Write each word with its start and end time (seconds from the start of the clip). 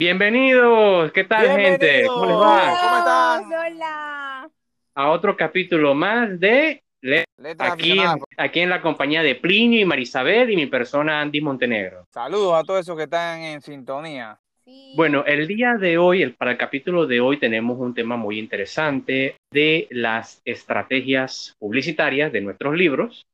Bienvenidos, 0.00 1.10
¿qué 1.10 1.24
tal 1.24 1.48
gente? 1.60 2.04
¿Cómo 2.06 2.24
les 2.26 2.36
va? 2.36 2.78
¿Cómo 2.80 2.98
están? 2.98 3.44
Hola. 3.52 4.48
A 4.94 5.10
otro 5.10 5.36
capítulo 5.36 5.92
más 5.92 6.38
de 6.38 6.80
Letras 7.02 7.72
aquí, 7.72 7.98
en, 7.98 8.20
aquí 8.36 8.60
en 8.60 8.70
la 8.70 8.80
compañía 8.80 9.24
de 9.24 9.34
Plinio 9.34 9.80
y 9.80 9.84
Marisabel 9.84 10.50
y 10.52 10.56
mi 10.56 10.66
persona 10.66 11.20
Andy 11.20 11.40
Montenegro. 11.40 12.04
Saludos 12.14 12.54
a 12.54 12.62
todos 12.62 12.80
esos 12.82 12.96
que 12.96 13.02
están 13.02 13.40
en 13.40 13.60
sintonía. 13.60 14.38
Sí. 14.64 14.92
Bueno, 14.94 15.24
el 15.26 15.48
día 15.48 15.74
de 15.74 15.98
hoy, 15.98 16.22
el- 16.22 16.34
para 16.34 16.52
el 16.52 16.58
capítulo 16.58 17.04
de 17.04 17.20
hoy, 17.20 17.38
tenemos 17.38 17.76
un 17.80 17.92
tema 17.92 18.16
muy 18.16 18.38
interesante 18.38 19.34
de 19.50 19.88
las 19.90 20.40
estrategias 20.44 21.54
publicitarias 21.58 22.30
de 22.30 22.40
nuestros 22.40 22.76
libros, 22.76 23.26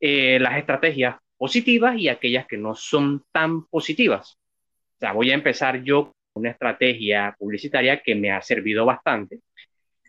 eh, 0.00 0.38
las 0.40 0.56
estrategias 0.56 1.14
positivas 1.38 1.96
y 1.96 2.08
aquellas 2.08 2.48
que 2.48 2.56
no 2.56 2.74
son 2.74 3.22
tan 3.32 3.66
positivas. 3.66 4.34
O 4.98 5.00
sea, 5.00 5.12
voy 5.12 5.30
a 5.30 5.34
empezar 5.34 5.82
yo 5.84 6.12
con 6.32 6.42
una 6.42 6.50
estrategia 6.50 7.36
publicitaria 7.38 8.02
que 8.02 8.16
me 8.16 8.32
ha 8.32 8.42
servido 8.42 8.84
bastante, 8.84 9.40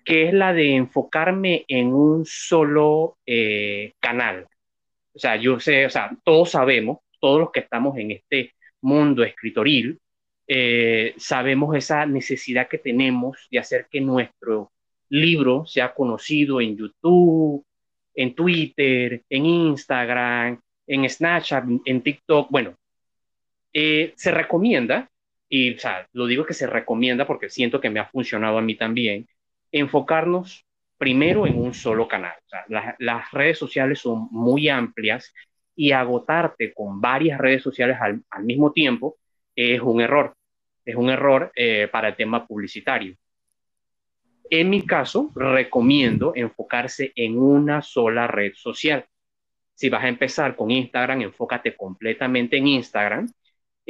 que 0.04 0.28
es 0.28 0.34
la 0.34 0.52
de 0.52 0.76
enfocarme 0.76 1.64
en 1.68 1.94
un 1.94 2.26
solo 2.26 3.20
eh, 3.24 3.94
canal. 4.00 4.48
O 5.14 5.20
sea, 5.20 5.36
yo 5.36 5.60
sé, 5.60 5.86
o 5.86 5.90
sea, 5.92 6.10
todos 6.24 6.52
sabemos, 6.52 7.00
todos 7.20 7.40
los 7.40 7.52
que 7.52 7.60
estamos 7.60 7.98
en 8.00 8.12
este 8.12 8.54
mundo 8.82 9.24
escritoril, 9.24 10.00
eh, 10.48 11.14
sabemos 11.18 11.76
esa 11.76 12.08
necesidad 12.08 12.68
que 12.68 12.80
tenemos 12.80 13.48
de 13.52 13.60
hacer 13.60 13.88
que 13.92 14.02
nuestro 14.02 14.72
libro 15.10 15.68
sea 15.68 15.94
conocido 15.94 16.62
en 16.62 16.78
YouTube, 16.78 17.64
en 18.16 18.34
Twitter, 18.34 19.22
en 19.30 19.46
Instagram, 19.46 20.60
en 20.88 21.08
Snapchat, 21.08 21.66
en 21.86 22.02
TikTok. 22.02 22.50
Bueno, 22.50 22.74
eh, 23.82 24.14
se 24.18 24.32
recomienda, 24.32 25.10
y 25.48 25.78
lo 26.12 26.26
digo 26.26 26.46
que 26.46 26.54
se 26.54 26.68
recomienda 26.68 27.26
porque 27.26 27.50
siento 27.50 27.80
que 27.80 27.90
me 27.90 28.02
ha 28.02 28.08
funcionado 28.08 28.58
a 28.58 28.62
mí 28.62 28.76
también, 28.76 29.26
enfocarnos 29.72 30.66
primero 30.98 31.48
en 31.48 31.58
un 31.58 31.74
solo 31.74 32.06
canal. 32.06 32.34
Las, 32.68 33.32
redes 33.32 33.58
sociales 33.58 34.00
son 34.00 34.28
muy 34.32 34.68
amplias 34.68 35.34
y 35.78 35.94
agotarte 35.94 36.74
con 36.74 37.00
varias 37.00 37.40
redes 37.40 37.64
sociales 37.64 37.96
al, 38.02 38.22
al 38.30 38.44
mismo 38.44 38.74
tiempo 38.74 39.16
es 39.56 39.80
un 39.80 40.02
error. 40.02 40.36
Es 40.84 40.98
un 40.98 41.10
error 41.10 41.50
eh, 41.56 41.88
para 41.90 42.10
el 42.10 42.18
tema 42.18 42.46
publicitario. 42.46 43.16
En 44.50 44.70
mi 44.70 44.86
caso, 44.86 45.32
recomiendo 45.36 46.34
enfocarse 46.36 47.14
en 47.16 47.38
una 47.38 47.82
sola 47.82 48.28
red 48.28 48.52
social. 48.56 49.06
Si 49.74 49.88
vas 49.88 50.04
a 50.04 50.10
empezar 50.10 50.58
con 50.58 50.70
Instagram, 50.70 51.22
enfócate 51.22 51.78
completamente 51.78 52.58
en 52.58 52.68
Instagram. 52.68 53.30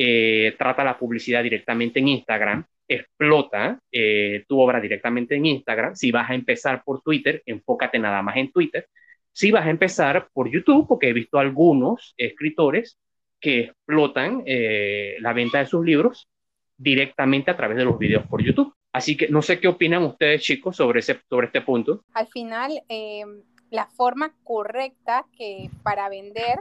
Eh, 0.01 0.55
trata 0.57 0.81
la 0.81 0.97
publicidad 0.97 1.43
directamente 1.43 1.99
en 1.99 2.07
Instagram. 2.07 2.63
Explota 2.87 3.77
eh, 3.91 4.45
tu 4.47 4.57
obra 4.57 4.79
directamente 4.79 5.35
en 5.35 5.45
Instagram. 5.45 5.93
Si 5.93 6.09
vas 6.09 6.29
a 6.29 6.35
empezar 6.35 6.83
por 6.85 7.01
Twitter, 7.01 7.43
enfócate 7.45 7.99
nada 7.99 8.21
más 8.21 8.37
en 8.37 8.49
Twitter. 8.49 8.87
Si 9.33 9.51
vas 9.51 9.65
a 9.65 9.69
empezar 9.69 10.29
por 10.31 10.49
YouTube, 10.49 10.87
porque 10.87 11.09
he 11.09 11.13
visto 11.13 11.37
algunos 11.37 12.13
escritores 12.15 12.97
que 13.41 13.59
explotan 13.59 14.43
eh, 14.45 15.17
la 15.19 15.33
venta 15.33 15.59
de 15.59 15.65
sus 15.65 15.85
libros 15.85 16.29
directamente 16.77 17.51
a 17.51 17.57
través 17.57 17.75
de 17.75 17.83
los 17.83 17.99
videos 17.99 18.25
por 18.25 18.41
YouTube. 18.41 18.73
Así 18.93 19.17
que 19.17 19.27
no 19.27 19.41
sé 19.41 19.59
qué 19.59 19.67
opinan 19.67 20.03
ustedes, 20.03 20.41
chicos, 20.41 20.77
sobre, 20.77 21.01
ese, 21.01 21.19
sobre 21.27 21.47
este 21.47 21.59
punto. 21.59 22.05
Al 22.13 22.27
final, 22.27 22.71
eh, 22.87 23.25
la 23.69 23.85
forma 23.85 24.33
correcta 24.45 25.25
que 25.37 25.69
para 25.83 26.07
vender 26.07 26.59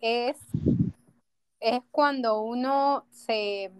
es, 0.00 0.36
es 1.62 1.80
cuando 1.90 2.42
uno 2.42 3.06
se, 3.10 3.70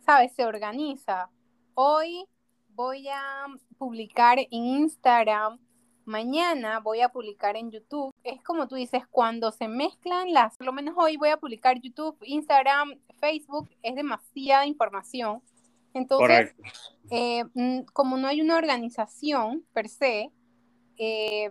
¿sabes? 0.00 0.32
Se 0.32 0.46
organiza. 0.46 1.28
Hoy 1.74 2.24
voy 2.68 3.08
a 3.08 3.46
publicar 3.78 4.38
en 4.38 4.48
Instagram, 4.50 5.58
mañana 6.04 6.78
voy 6.78 7.00
a 7.00 7.08
publicar 7.08 7.56
en 7.56 7.70
YouTube. 7.72 8.14
Es 8.22 8.40
como 8.42 8.68
tú 8.68 8.76
dices, 8.76 9.02
cuando 9.10 9.50
se 9.50 9.66
mezclan 9.66 10.32
las, 10.32 10.56
por 10.56 10.66
lo 10.66 10.72
menos 10.72 10.94
hoy 10.96 11.16
voy 11.16 11.30
a 11.30 11.36
publicar 11.36 11.80
YouTube, 11.80 12.16
Instagram, 12.22 12.98
Facebook, 13.18 13.68
es 13.82 13.96
demasiada 13.96 14.64
información. 14.64 15.42
Entonces, 15.94 16.54
eh, 17.10 17.44
como 17.92 18.16
no 18.18 18.28
hay 18.28 18.40
una 18.40 18.56
organización 18.56 19.64
per 19.72 19.88
se, 19.88 20.30
eh, 20.98 21.50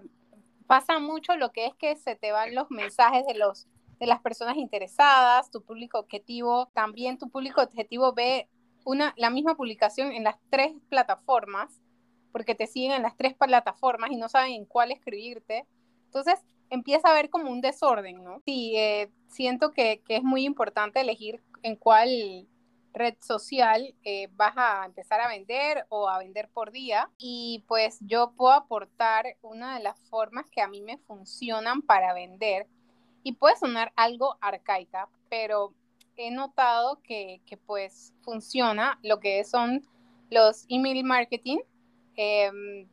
pasa 0.67 0.99
mucho 0.99 1.35
lo 1.35 1.51
que 1.51 1.65
es 1.65 1.75
que 1.75 1.95
se 1.97 2.15
te 2.15 2.31
van 2.31 2.55
los 2.55 2.71
mensajes 2.71 3.25
de 3.25 3.35
los 3.35 3.67
de 3.99 4.07
las 4.07 4.21
personas 4.21 4.57
interesadas, 4.57 5.51
tu 5.51 5.63
público 5.63 5.99
objetivo, 5.99 6.67
también 6.73 7.17
tu 7.17 7.29
público 7.29 7.61
objetivo 7.61 8.13
ve 8.13 8.49
una, 8.83 9.13
la 9.17 9.29
misma 9.29 9.55
publicación 9.55 10.11
en 10.11 10.23
las 10.23 10.37
tres 10.49 10.73
plataformas, 10.89 11.81
porque 12.31 12.55
te 12.55 12.67
siguen 12.67 12.91
en 12.91 13.01
las 13.01 13.15
tres 13.15 13.33
plataformas 13.33 14.11
y 14.11 14.17
no 14.17 14.29
saben 14.29 14.53
en 14.53 14.65
cuál 14.65 14.91
escribirte. 14.91 15.65
Entonces 16.05 16.39
empieza 16.69 17.07
a 17.07 17.11
haber 17.11 17.29
como 17.29 17.49
un 17.49 17.61
desorden, 17.61 18.23
¿no? 18.23 18.41
Sí, 18.45 18.73
eh, 18.75 19.11
siento 19.27 19.71
que, 19.71 20.01
que 20.05 20.17
es 20.17 20.23
muy 20.23 20.45
importante 20.45 20.99
elegir 20.99 21.41
en 21.63 21.75
cuál 21.75 22.47
red 22.95 23.15
social 23.19 23.93
eh, 24.03 24.29
vas 24.31 24.53
a 24.55 24.85
empezar 24.85 25.19
a 25.19 25.27
vender 25.27 25.85
o 25.89 26.09
a 26.09 26.17
vender 26.17 26.49
por 26.49 26.71
día 26.71 27.09
y 27.17 27.63
pues 27.67 27.97
yo 27.99 28.33
puedo 28.37 28.53
aportar 28.53 29.37
una 29.41 29.77
de 29.77 29.83
las 29.83 29.99
formas 30.09 30.49
que 30.49 30.61
a 30.61 30.67
mí 30.67 30.81
me 30.81 30.97
funcionan 30.97 31.81
para 31.81 32.13
vender 32.13 32.67
y 33.25 33.33
puede 33.33 33.55
sonar 33.57 33.91
algo 33.95 34.37
arcaica, 34.39 35.09
pero 35.29 35.73
he 36.15 36.29
notado 36.29 37.01
que, 37.01 37.41
que 37.47 37.57
pues 37.57 38.13
funciona 38.21 38.99
lo 39.01 39.19
que 39.19 39.43
son 39.43 39.81
los 40.29 40.65
email 40.69 41.03
marketing. 41.03 41.57
Eh, 42.17 42.87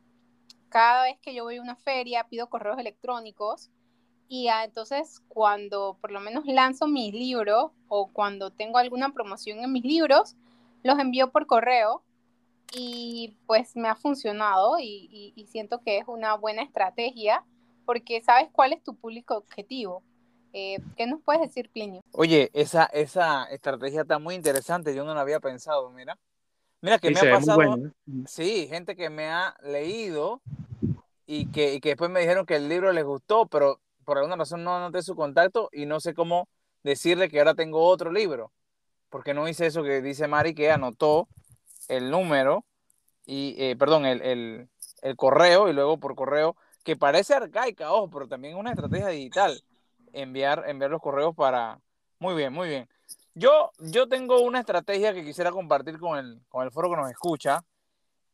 cada 0.69 1.03
vez 1.03 1.19
que 1.21 1.35
yo 1.35 1.43
voy 1.43 1.57
a 1.57 1.61
una 1.61 1.75
feria 1.75 2.23
pido 2.23 2.49
correos 2.49 2.79
electrónicos 2.79 3.69
y 4.27 4.47
ah, 4.47 4.63
entonces 4.63 5.21
cuando 5.27 5.99
por 6.01 6.11
lo 6.11 6.19
menos 6.19 6.45
lanzo 6.47 6.87
mi 6.87 7.11
libro 7.11 7.71
o 7.87 8.07
cuando 8.07 8.49
tengo 8.49 8.79
alguna 8.79 9.13
promoción 9.13 9.59
en 9.59 9.71
mis 9.71 9.85
libros, 9.85 10.35
los 10.81 10.97
envío 10.97 11.31
por 11.31 11.45
correo 11.45 12.01
y 12.75 13.37
pues 13.45 13.75
me 13.75 13.87
ha 13.87 13.95
funcionado 13.95 14.79
y 14.79 15.45
siento 15.47 15.83
que 15.83 15.99
es 15.99 16.05
una 16.07 16.33
buena 16.33 16.63
estrategia 16.63 17.45
porque 17.85 18.23
sabes 18.23 18.49
cuál 18.51 18.73
es 18.73 18.83
tu 18.83 18.95
público 18.95 19.37
objetivo. 19.37 20.01
Eh, 20.53 20.79
¿Qué 20.95 21.07
nos 21.07 21.21
puedes 21.23 21.41
decir, 21.41 21.69
Plinio? 21.71 22.01
Oye, 22.13 22.49
esa, 22.53 22.85
esa 22.85 23.45
estrategia 23.45 24.01
está 24.01 24.19
muy 24.19 24.35
interesante. 24.35 24.95
Yo 24.95 25.03
no 25.03 25.13
la 25.15 25.21
había 25.21 25.39
pensado, 25.39 25.89
mira. 25.91 26.17
Mira 26.81 26.99
que 26.99 27.07
Sí, 27.07 27.13
me 27.13 27.19
ha 27.21 27.31
pasado, 27.31 27.55
bueno. 27.57 27.91
sí, 28.27 28.67
gente 28.67 28.95
que 28.95 29.09
me 29.09 29.27
ha 29.29 29.55
leído 29.63 30.41
y 31.25 31.47
que, 31.47 31.73
y 31.75 31.79
que 31.79 31.89
después 31.89 32.11
me 32.11 32.19
dijeron 32.19 32.45
que 32.45 32.57
el 32.57 32.69
libro 32.69 32.91
les 32.91 33.05
gustó, 33.05 33.47
pero 33.47 33.79
por 34.05 34.17
alguna 34.17 34.35
razón 34.35 34.63
no 34.63 34.75
anoté 34.75 35.01
su 35.01 35.15
contacto 35.15 35.69
y 35.71 35.85
no 35.85 35.99
sé 35.99 36.13
cómo 36.13 36.47
decirle 36.83 37.29
que 37.29 37.39
ahora 37.39 37.55
tengo 37.55 37.85
otro 37.87 38.11
libro, 38.11 38.51
porque 39.09 39.33
no 39.33 39.47
hice 39.47 39.67
eso 39.67 39.83
que 39.83 40.01
dice 40.01 40.27
Mari, 40.27 40.53
que 40.53 40.71
anotó 40.71 41.29
el 41.87 42.11
número 42.11 42.65
y, 43.25 43.55
eh, 43.57 43.75
perdón, 43.77 44.05
el, 44.05 44.21
el, 44.21 44.69
el 45.01 45.15
correo 45.15 45.69
y 45.69 45.73
luego 45.73 45.97
por 45.99 46.15
correo, 46.15 46.55
que 46.83 46.97
parece 46.97 47.33
arcaica, 47.35 47.93
ojo, 47.93 48.09
pero 48.09 48.27
también 48.27 48.55
es 48.55 48.59
una 48.59 48.71
estrategia 48.71 49.07
digital, 49.07 49.63
enviar, 50.13 50.63
enviar 50.67 50.91
los 50.91 51.01
correos 51.01 51.35
para... 51.35 51.79
Muy 52.19 52.35
bien, 52.35 52.53
muy 52.53 52.69
bien. 52.69 52.87
Yo, 53.35 53.71
yo 53.79 54.07
tengo 54.07 54.39
una 54.41 54.59
estrategia 54.59 55.13
que 55.13 55.25
quisiera 55.25 55.51
compartir 55.51 55.99
con 55.99 56.17
el, 56.17 56.39
con 56.47 56.63
el 56.63 56.71
foro 56.71 56.89
que 56.89 56.95
nos 56.95 57.09
escucha. 57.09 57.63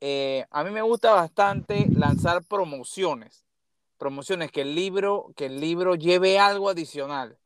Eh, 0.01 0.45
a 0.51 0.63
mí 0.63 0.71
me 0.71 0.81
gusta 0.81 1.13
bastante 1.13 1.89
lanzar 1.93 2.43
promociones. 2.43 3.45
Promociones 3.97 4.51
que 4.51 4.61
el 4.61 4.75
libro, 4.75 5.31
que 5.35 5.47
el 5.47 5.59
libro 5.59 5.95
lleve 5.95 6.37
algo 6.39 6.69
adicional. 6.69 7.37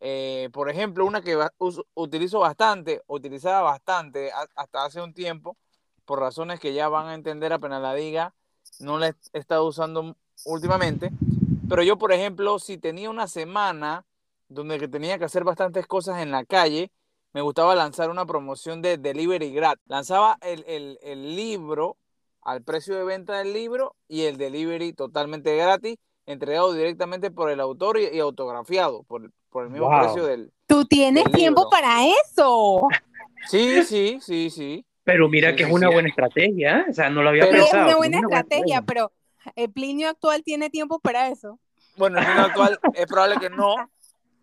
Eh, 0.00 0.48
por 0.52 0.68
ejemplo, 0.70 1.04
una 1.04 1.22
que 1.22 1.36
uso- 1.58 1.86
utilizo 1.94 2.40
bastante, 2.40 3.02
utilizaba 3.06 3.62
bastante 3.62 4.30
a- 4.30 4.46
hasta 4.54 4.84
hace 4.84 5.00
un 5.00 5.12
tiempo, 5.12 5.56
por 6.04 6.20
razones 6.20 6.60
que 6.60 6.72
ya 6.72 6.88
van 6.88 7.06
a 7.06 7.14
entender 7.14 7.52
apenas 7.52 7.82
la 7.82 7.94
diga, 7.94 8.32
no 8.80 8.98
la 8.98 9.08
he 9.08 9.14
estado 9.32 9.66
usando 9.66 10.16
últimamente. 10.44 11.10
Pero 11.68 11.82
yo, 11.82 11.98
por 11.98 12.12
ejemplo, 12.12 12.58
si 12.58 12.78
tenía 12.78 13.10
una 13.10 13.26
semana 13.26 14.04
donde 14.48 14.78
que 14.78 14.88
tenía 14.88 15.18
que 15.18 15.24
hacer 15.26 15.44
bastantes 15.44 15.86
cosas 15.86 16.22
en 16.22 16.30
la 16.30 16.44
calle, 16.44 16.90
me 17.34 17.42
gustaba 17.42 17.74
lanzar 17.74 18.08
una 18.10 18.24
promoción 18.24 18.80
de 18.80 18.96
delivery 18.96 19.52
gratis. 19.52 19.84
Lanzaba 19.86 20.38
el, 20.40 20.64
el- 20.66 20.98
el 21.02 21.36
libro 21.36 21.96
al 22.42 22.62
precio 22.62 22.96
de 22.96 23.04
venta 23.04 23.38
del 23.38 23.52
libro 23.52 23.94
y 24.08 24.22
el 24.22 24.38
delivery 24.38 24.94
totalmente 24.94 25.54
gratis, 25.56 25.96
entregado 26.24 26.72
directamente 26.72 27.30
por 27.30 27.50
el 27.50 27.60
autor 27.60 27.98
y, 27.98 28.08
y 28.16 28.20
autografiado 28.20 29.02
por, 29.02 29.30
por 29.50 29.64
el 29.64 29.70
mismo 29.70 29.88
Wow. 29.90 30.00
precio 30.00 30.24
del... 30.26 30.50
Tú 30.66 30.86
tienes 30.86 31.24
Del 31.24 31.32
tiempo 31.34 31.62
libro. 31.62 31.70
para 31.70 32.06
eso. 32.06 32.88
Sí, 33.48 33.82
sí, 33.84 34.18
sí, 34.22 34.48
sí. 34.50 34.84
Pero 35.04 35.28
mira 35.28 35.50
Sí, 35.50 35.56
que 35.56 35.64
sí, 35.64 35.70
es 35.70 35.74
una 35.76 35.88
sí. 35.88 35.92
buena 35.94 36.08
estrategia, 36.08 36.78
¿eh? 36.80 36.84
o 36.90 36.92
sea, 36.94 37.10
no 37.10 37.22
lo 37.22 37.28
había 37.30 37.44
Pero- 37.44 37.52
Sí, 37.56 37.58
es 37.58 37.64
pensado. 37.70 37.86
una 37.88 37.96
buena 37.96 38.18
es 38.18 38.24
una 38.24 38.36
estrategia, 38.40 38.82
pero 38.82 39.12
el 39.56 39.72
Plinio 39.72 40.08
actual 40.08 40.42
tiene 40.44 40.70
tiempo 40.70 41.00
para 41.00 41.28
eso. 41.28 41.58
Bueno, 41.96 42.18
el 42.18 42.26
vino 42.26 42.42
actual 42.42 42.80
es 42.92 43.06
probable 43.06 43.38
que 43.38 43.50
no. 43.50 43.90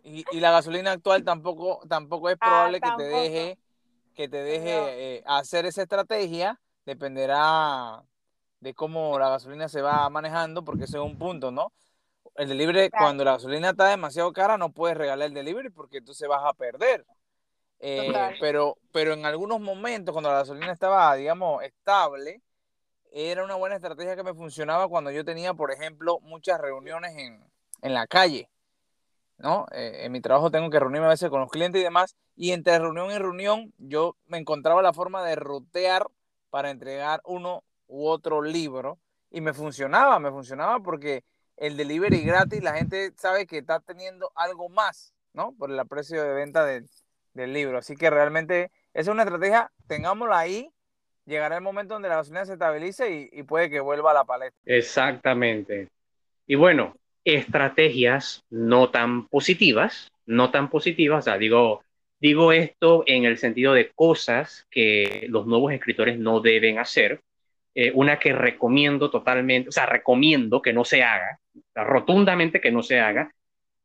Y, 0.04 0.26
y 0.30 0.40
la 0.40 0.52
gasolina 0.52 0.92
actual 0.92 1.24
tampoco, 1.24 1.82
tampoco 1.90 2.30
es 2.30 2.38
Ah, 2.40 2.40
probable 2.40 2.82
que 2.82 2.92
te 2.92 3.04
deje 3.04 3.60
que 4.16 4.30
te 4.30 4.38
deje 4.44 5.18
eh, 5.18 5.24
hacer 5.28 5.66
esa 5.66 5.84
estrategia, 5.84 6.60
dependerá 6.86 8.04
de 8.60 8.74
cómo 8.76 9.20
la 9.20 9.30
gasolina 9.30 9.70
se 9.70 9.82
va 9.82 10.10
manejando, 10.10 10.64
porque 10.66 10.86
ese 10.86 10.98
es 10.98 11.04
un 11.04 11.18
punto, 11.18 11.52
¿no? 11.52 11.74
El 12.36 12.50
delivery, 12.50 12.92
cuando 12.92 13.24
la 13.26 13.34
gasolina 13.34 13.72
está 13.72 13.88
demasiado 13.90 14.34
cara, 14.34 14.58
no 14.58 14.72
puedes 14.74 14.98
regalar 14.98 15.28
el 15.28 15.34
delivery 15.36 15.70
porque 15.72 16.00
entonces 16.00 16.28
vas 16.30 16.44
a 16.46 16.54
perder. 16.54 17.06
Eh, 17.80 18.36
pero, 18.40 18.78
pero 18.92 19.14
en 19.14 19.26
algunos 19.26 19.60
momentos, 19.62 20.14
cuando 20.14 20.30
la 20.32 20.40
gasolina 20.40 20.72
estaba, 20.72 21.16
digamos, 21.16 21.64
estable, 21.64 22.42
era 23.16 23.44
una 23.44 23.56
buena 23.56 23.76
estrategia 23.76 24.16
que 24.16 24.24
me 24.24 24.34
funcionaba 24.34 24.88
cuando 24.88 25.12
yo 25.12 25.24
tenía, 25.24 25.54
por 25.54 25.72
ejemplo, 25.72 26.20
muchas 26.22 26.60
reuniones 26.60 27.16
en, 27.18 27.44
en 27.82 27.94
la 27.94 28.08
calle. 28.08 28.50
¿no? 29.38 29.66
Eh, 29.72 30.02
en 30.06 30.12
mi 30.12 30.22
trabajo 30.22 30.52
tengo 30.52 30.70
que 30.70 30.80
reunirme 30.80 31.08
a 31.08 31.10
veces 31.10 31.30
con 31.30 31.42
los 31.42 31.50
clientes 31.50 31.82
y 31.82 31.84
demás, 31.84 32.16
y 32.36 32.52
entre 32.52 32.80
reunión 32.80 33.12
y 33.12 33.18
reunión 33.18 33.74
yo 33.78 34.16
me 34.28 34.38
encontraba 34.38 34.82
la 34.82 34.94
forma 34.94 35.26
de 35.26 35.36
rutear 35.36 36.08
para 36.50 36.70
entregar 36.70 37.22
uno 37.26 37.64
u 37.88 38.08
otro 38.08 38.42
libro, 38.42 39.00
y 39.30 39.42
me 39.42 39.54
funcionaba, 39.54 40.20
me 40.20 40.32
funcionaba 40.32 40.80
porque 40.80 41.24
el 41.58 41.78
delivery 41.78 42.22
gratis, 42.22 42.64
la 42.64 42.74
gente 42.74 43.14
sabe 43.18 43.46
que 43.46 43.60
está 43.60 43.80
teniendo 43.80 44.32
algo 44.36 44.70
más, 44.70 45.14
¿no? 45.34 45.54
Por 45.54 45.72
el 45.72 45.88
precio 45.88 46.22
de 46.22 46.34
venta 46.34 46.66
del, 46.66 46.90
libro. 47.34 47.78
Así 47.78 47.98
que 47.98 48.10
realmente 48.10 48.72
es 48.94 49.10
una 49.10 49.24
estrategia, 49.24 49.70
tengámosla 49.88 50.40
ahí, 50.40 50.72
llegará 51.26 51.58
el 51.58 51.62
momento 51.62 51.94
donde 51.96 52.10
la 52.10 52.18
gasolina 52.18 52.46
se 52.46 52.54
estabilice 52.54 53.30
y, 53.32 53.44
puede 53.44 53.70
que 53.70 53.80
vuelva 53.80 54.12
a 54.12 54.16
la 54.16 54.24
paleta. 54.24 54.56
Exactamente. 54.66 55.90
Y 56.48 56.56
bueno, 56.56 56.96
estrategias 57.24 58.44
no 58.50 58.90
tan 58.90 59.28
positivas, 59.28 60.12
no 60.26 60.52
tan 60.52 60.70
positivas, 60.70 61.20
o 61.20 61.22
sea, 61.24 61.38
digo, 61.38 61.84
digo 62.20 62.52
esto 62.52 63.04
en 63.08 63.26
el 63.26 63.38
sentido 63.38 63.74
de 63.74 63.92
cosas 63.92 64.68
que 64.70 65.26
los 65.30 65.48
nuevos 65.48 65.74
escritores 65.74 66.20
no 66.20 66.40
deben 66.40 66.80
hacer. 66.80 67.22
Eh, 67.78 67.92
una 67.94 68.20
que 68.20 68.32
recomiendo 68.32 69.12
totalmente, 69.12 69.70
o 69.70 69.72
sea, 69.72 69.86
recomiendo 69.86 70.62
que 70.62 70.72
no 70.72 70.86
se 70.86 71.04
haga, 71.04 71.40
rotundamente 71.74 72.62
que 72.62 72.72
no 72.72 72.82
se 72.82 73.02
haga, 73.02 73.34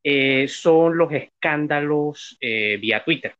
eh, 0.04 0.46
son 0.46 0.96
los 0.96 1.12
escándalos 1.12 2.38
eh, 2.40 2.76
vía 2.80 3.02
Twitter 3.04 3.34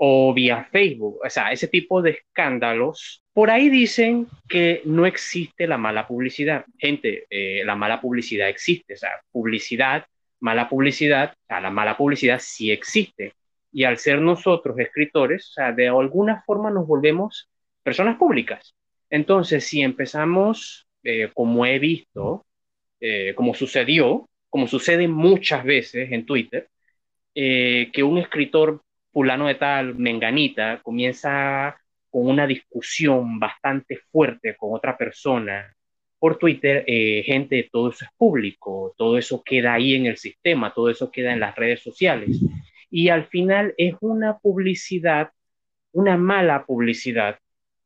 o 0.00 0.32
vía 0.32 0.68
Facebook, 0.70 1.18
o 1.24 1.28
sea, 1.28 1.50
ese 1.50 1.66
tipo 1.66 2.00
de 2.00 2.10
escándalos. 2.10 3.24
Por 3.32 3.50
ahí 3.50 3.68
dicen 3.68 4.28
que 4.48 4.80
no 4.84 5.06
existe 5.06 5.66
la 5.66 5.76
mala 5.76 6.06
publicidad. 6.06 6.64
Gente, 6.78 7.26
eh, 7.30 7.64
la 7.64 7.74
mala 7.74 8.00
publicidad 8.00 8.48
existe, 8.48 8.94
o 8.94 8.96
sea, 8.96 9.10
publicidad, 9.32 10.06
mala 10.38 10.68
publicidad, 10.68 11.34
o 11.34 11.46
sea, 11.48 11.60
la 11.60 11.70
mala 11.70 11.96
publicidad 11.96 12.38
sí 12.40 12.70
existe. 12.70 13.34
Y 13.72 13.84
al 13.84 13.98
ser 13.98 14.20
nosotros 14.20 14.78
escritores, 14.78 15.48
o 15.50 15.52
sea, 15.54 15.72
de 15.72 15.88
alguna 15.88 16.42
forma 16.46 16.70
nos 16.70 16.86
volvemos 16.86 17.50
personas 17.82 18.16
públicas. 18.18 18.76
Entonces, 19.10 19.64
si 19.64 19.82
empezamos, 19.82 20.86
eh, 21.02 21.30
como 21.34 21.66
he 21.66 21.80
visto, 21.80 22.46
eh, 23.00 23.34
como 23.34 23.52
sucedió, 23.52 24.28
como 24.48 24.68
sucede 24.68 25.08
muchas 25.08 25.64
veces 25.64 26.12
en 26.12 26.24
Twitter, 26.24 26.68
que 27.34 28.02
un 28.02 28.18
escritor 28.18 28.82
fulano 29.12 29.46
de 29.46 29.54
tal, 29.56 29.94
menganita, 29.94 30.80
comienza 30.82 31.76
con 32.10 32.26
una 32.26 32.46
discusión 32.46 33.38
bastante 33.38 33.98
fuerte 34.10 34.56
con 34.56 34.74
otra 34.74 34.96
persona 34.96 35.74
por 36.18 36.36
Twitter, 36.36 36.84
eh, 36.86 37.22
gente, 37.24 37.68
todo 37.70 37.90
eso 37.90 38.04
es 38.04 38.10
público, 38.16 38.94
todo 38.96 39.18
eso 39.18 39.42
queda 39.44 39.74
ahí 39.74 39.94
en 39.94 40.06
el 40.06 40.16
sistema, 40.16 40.74
todo 40.74 40.90
eso 40.90 41.10
queda 41.10 41.32
en 41.32 41.40
las 41.40 41.54
redes 41.54 41.80
sociales. 41.82 42.40
Y 42.90 43.08
al 43.08 43.26
final 43.26 43.74
es 43.76 43.94
una 44.00 44.38
publicidad, 44.38 45.30
una 45.92 46.16
mala 46.16 46.64
publicidad, 46.64 47.38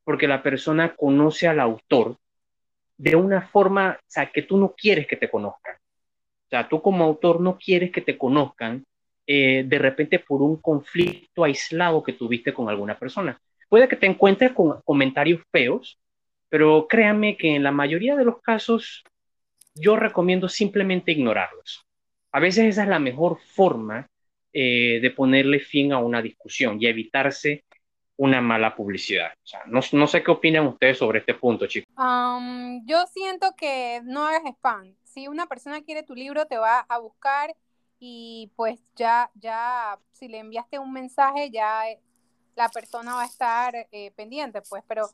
porque 0.04 0.28
la 0.28 0.42
persona 0.42 0.94
conoce 0.96 1.46
al 1.46 1.60
autor 1.60 2.16
de 2.96 3.16
una 3.16 3.42
forma, 3.42 3.98
o 4.00 4.04
sea, 4.06 4.30
que 4.30 4.42
tú 4.42 4.56
no 4.56 4.74
quieres 4.76 5.06
que 5.06 5.16
te 5.16 5.28
conozcan. 5.28 5.74
O 5.76 6.48
sea, 6.48 6.68
tú 6.68 6.80
como 6.80 7.04
autor 7.04 7.40
no 7.40 7.58
quieres 7.58 7.90
que 7.90 8.00
te 8.00 8.16
conozcan 8.16 8.84
eh, 9.26 9.64
de 9.66 9.78
repente 9.78 10.18
por 10.18 10.42
un 10.42 10.56
conflicto 10.56 11.44
aislado 11.44 12.02
que 12.02 12.12
tuviste 12.12 12.52
con 12.52 12.68
alguna 12.68 12.98
persona. 12.98 13.40
Puede 13.68 13.88
que 13.88 13.96
te 13.96 14.06
encuentres 14.06 14.52
con 14.52 14.82
comentarios 14.82 15.42
feos, 15.50 15.98
pero 16.48 16.86
créanme 16.88 17.36
que 17.36 17.54
en 17.54 17.62
la 17.62 17.72
mayoría 17.72 18.16
de 18.16 18.24
los 18.24 18.40
casos 18.42 19.04
yo 19.74 19.96
recomiendo 19.96 20.48
simplemente 20.48 21.12
ignorarlos. 21.12 21.86
A 22.32 22.40
veces 22.40 22.64
esa 22.64 22.82
es 22.82 22.88
la 22.88 22.98
mejor 22.98 23.38
forma 23.38 24.08
eh, 24.52 24.98
de 25.00 25.10
ponerle 25.10 25.60
fin 25.60 25.92
a 25.92 25.98
una 25.98 26.20
discusión 26.20 26.76
y 26.80 26.86
evitarse 26.86 27.64
una 28.16 28.40
mala 28.40 28.76
publicidad. 28.76 29.32
no, 29.66 29.80
no, 29.92 30.06
sé 30.06 30.22
qué 30.22 30.30
opinan 30.30 30.66
ustedes 30.66 30.98
sobre 30.98 31.20
este 31.20 31.34
punto, 31.34 31.66
chicos. 31.66 31.92
yo 32.84 33.06
siento 33.06 33.54
que 33.56 34.00
no 34.04 34.26
hagas 34.26 34.44
spam. 34.44 34.94
Si 35.04 35.28
una 35.28 35.46
persona 35.46 35.82
quiere 35.82 36.02
tu 36.02 36.14
libro, 36.14 36.46
te 36.46 36.58
va 36.58 36.80
a 36.80 36.98
buscar 36.98 37.54
y 38.04 38.50
pues 38.56 38.80
ya, 38.96 39.30
ya, 39.36 39.96
si 40.10 40.26
le 40.26 40.38
enviaste 40.38 40.80
un 40.80 40.92
mensaje, 40.92 41.52
ya 41.52 41.88
eh, 41.88 42.00
la 42.56 42.68
persona 42.68 43.14
va 43.14 43.22
a 43.22 43.26
estar 43.26 43.76
eh, 43.92 44.10
pendiente, 44.16 44.60
pues, 44.68 44.82
pero, 44.88 45.08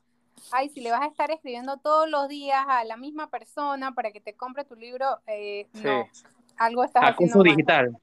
ay, 0.52 0.70
si 0.70 0.80
le 0.80 0.90
vas 0.90 1.02
a 1.02 1.06
estar 1.06 1.30
escribiendo 1.30 1.76
todos 1.76 2.08
los 2.08 2.28
días 2.28 2.64
a 2.66 2.84
la 2.84 2.96
misma 2.96 3.28
persona 3.28 3.92
para 3.92 4.10
que 4.10 4.22
te 4.22 4.32
compre 4.32 4.64
tu 4.64 4.74
libro, 4.74 5.18
eh, 5.26 5.66
no, 5.74 6.08
algo 6.56 6.82
estás 6.82 7.04
acoso 7.04 7.42
digital. 7.42 7.94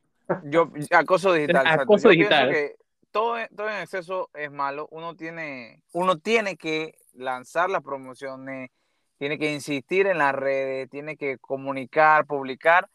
Yo, 0.44 0.70
acoso 0.92 1.34
digital. 1.34 1.66
acoso 1.66 2.10
digital. 2.10 2.52
Que 2.52 2.76
todo, 3.10 3.38
todo 3.56 3.68
en 3.68 3.82
exceso 3.82 4.30
es 4.36 4.52
malo. 4.52 4.88
Uno 4.92 5.16
tiene, 5.16 5.82
uno 5.94 6.20
tiene 6.20 6.58
que 6.58 6.94
lanzar 7.14 7.72
las 7.72 7.82
promociones, 7.82 8.70
tiene 9.18 9.40
que 9.40 9.52
insistir 9.52 10.06
en 10.06 10.20
las 10.20 10.36
redes, 10.36 10.92
tiene 10.92 11.18
que 11.18 11.40
comunicar, 11.40 12.28
publicar, 12.28 12.88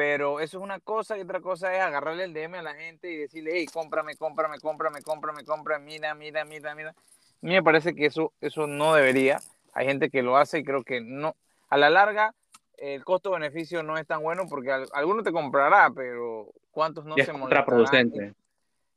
pero 0.00 0.40
eso 0.40 0.56
es 0.56 0.64
una 0.64 0.80
cosa 0.80 1.18
y 1.18 1.20
otra 1.20 1.42
cosa 1.42 1.74
es 1.74 1.82
agarrarle 1.82 2.24
el 2.24 2.32
DM 2.32 2.54
a 2.54 2.62
la 2.62 2.74
gente 2.74 3.12
y 3.12 3.18
decirle, 3.18 3.50
hey, 3.52 3.66
cómprame, 3.70 4.16
cómprame, 4.16 4.58
cómprame, 4.58 5.02
cómprame, 5.02 5.44
cómprame, 5.44 5.84
mira, 5.84 6.14
mira, 6.14 6.42
mira, 6.46 6.74
mira. 6.74 6.88
A 6.92 6.94
mí 7.42 7.50
me 7.50 7.62
parece 7.62 7.94
que 7.94 8.06
eso, 8.06 8.32
eso 8.40 8.66
no 8.66 8.94
debería. 8.94 9.42
Hay 9.74 9.84
gente 9.84 10.08
que 10.08 10.22
lo 10.22 10.38
hace 10.38 10.60
y 10.60 10.64
creo 10.64 10.84
que 10.84 11.02
no. 11.02 11.36
A 11.68 11.76
la 11.76 11.90
larga, 11.90 12.34
el 12.78 13.04
costo-beneficio 13.04 13.82
no 13.82 13.98
es 13.98 14.06
tan 14.06 14.22
bueno 14.22 14.44
porque 14.48 14.72
alguno 14.94 15.22
te 15.22 15.32
comprará, 15.32 15.90
pero 15.94 16.50
¿cuántos 16.70 17.04
no 17.04 17.14
se 17.16 17.30
molestarán? 17.34 18.34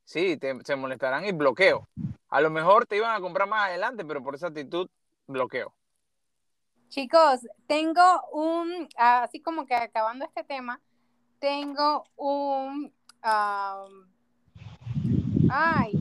sí, 0.06 0.40
se 0.64 0.76
molestarán 0.78 1.26
y 1.26 1.34
bloqueo. 1.34 1.86
A 2.30 2.40
lo 2.40 2.50
mejor 2.50 2.86
te 2.86 2.96
iban 2.96 3.14
a 3.14 3.20
comprar 3.20 3.50
más 3.50 3.68
adelante, 3.68 4.06
pero 4.06 4.24
por 4.24 4.36
esa 4.36 4.48
actitud, 4.48 4.90
bloqueo. 5.28 5.74
Chicos, 6.88 7.42
tengo 7.68 8.22
un, 8.32 8.88
así 8.96 9.42
como 9.42 9.66
que 9.66 9.76
acabando 9.76 10.24
este 10.24 10.46
tema, 10.46 10.80
tengo 11.44 12.06
un, 12.16 12.94
ay, 15.50 15.92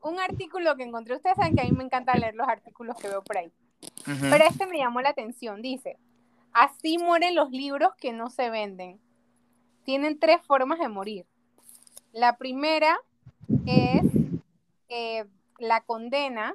un 0.00 0.18
artículo 0.18 0.74
que 0.74 0.84
encontré. 0.84 1.16
Ustedes 1.16 1.36
saben 1.36 1.54
que 1.54 1.60
a 1.60 1.64
mí 1.64 1.72
me 1.72 1.84
encanta 1.84 2.16
leer 2.16 2.34
los 2.34 2.48
artículos 2.48 2.96
que 2.96 3.08
veo 3.08 3.22
por 3.22 3.36
ahí. 3.36 3.52
Pero 4.06 4.44
este 4.48 4.66
me 4.66 4.78
llamó 4.78 5.02
la 5.02 5.10
atención. 5.10 5.60
Dice, 5.60 5.98
así 6.54 6.96
mueren 6.96 7.34
los 7.34 7.50
libros 7.50 7.94
que 7.96 8.14
no 8.14 8.30
se 8.30 8.48
venden. 8.48 8.98
Tienen 9.84 10.18
tres 10.18 10.40
formas 10.46 10.78
de 10.78 10.88
morir. 10.88 11.26
La 12.12 12.38
primera 12.38 12.98
es 13.66 14.02
eh, 14.88 15.26
la 15.58 15.82
condena 15.82 16.54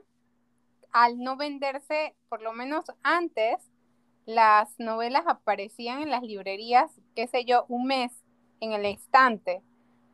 al 0.91 1.19
no 1.19 1.37
venderse, 1.37 2.15
por 2.27 2.41
lo 2.41 2.53
menos 2.53 2.85
antes, 3.03 3.69
las 4.25 4.79
novelas 4.79 5.25
aparecían 5.27 6.01
en 6.01 6.09
las 6.09 6.23
librerías, 6.23 6.91
qué 7.15 7.27
sé 7.27 7.45
yo, 7.45 7.65
un 7.67 7.85
mes 7.85 8.11
en 8.61 8.71
el 8.71 8.85
instante, 8.85 9.61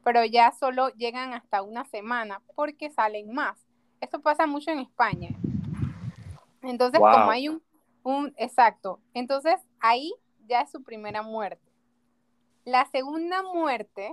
pero 0.04 0.25
ya 0.25 0.51
solo 0.51 0.89
llegan 0.96 1.34
hasta 1.34 1.62
una 1.62 1.86
semana 1.86 2.42
porque 2.56 2.89
salen 2.89 3.32
más. 3.32 3.60
Eso 4.01 4.20
pasa 4.22 4.48
mucho 4.48 4.72
en 4.72 4.80
España. 4.80 5.30
Entonces, 6.63 7.00
como 7.00 7.30
hay 7.30 7.50
un, 7.50 7.62
un, 8.04 8.34
exacto, 8.38 9.00
entonces 9.13 9.60
ahí 9.80 10.13
ya 10.48 10.62
es 10.62 10.72
su 10.72 10.84
primera 10.84 11.22
muerte. 11.22 11.72
La 12.66 12.86
segunda 12.86 13.44
muerte 13.44 14.12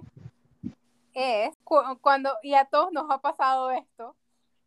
es 1.14 1.56
cuando, 2.00 2.30
y 2.42 2.54
a 2.54 2.66
todos 2.66 2.92
nos 2.92 3.10
ha 3.10 3.18
pasado 3.18 3.70
esto, 3.70 4.14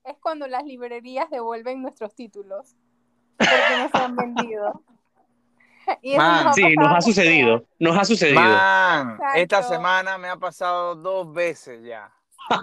es 0.03 0.17
cuando 0.19 0.47
las 0.47 0.63
librerías 0.63 1.29
devuelven 1.29 1.81
nuestros 1.81 2.15
títulos 2.15 2.75
porque 3.37 3.77
no 3.77 3.89
se 3.89 3.97
han 3.97 4.15
vendido. 4.15 4.81
sí, 6.55 6.75
nos 6.75 6.95
ha 6.95 7.01
sucedido. 7.01 7.65
Nos 7.79 7.97
ha 7.97 8.05
sucedido. 8.05 8.41
esta 9.35 9.63
semana 9.63 10.17
me 10.17 10.29
ha 10.29 10.37
pasado 10.37 10.95
dos 10.95 11.31
veces 11.33 11.83
ya. 11.83 12.13